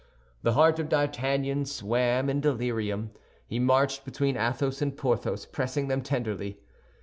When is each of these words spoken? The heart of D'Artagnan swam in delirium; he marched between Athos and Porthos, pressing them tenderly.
The 0.41 0.53
heart 0.53 0.79
of 0.79 0.89
D'Artagnan 0.89 1.63
swam 1.65 2.27
in 2.27 2.41
delirium; 2.41 3.11
he 3.45 3.59
marched 3.59 4.03
between 4.03 4.35
Athos 4.35 4.81
and 4.81 4.97
Porthos, 4.97 5.45
pressing 5.45 5.89
them 5.89 6.01
tenderly. 6.01 6.57